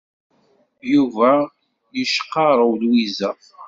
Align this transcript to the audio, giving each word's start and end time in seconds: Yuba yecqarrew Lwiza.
Yuba 0.93 1.31
yecqarrew 1.97 2.73
Lwiza. 2.81 3.29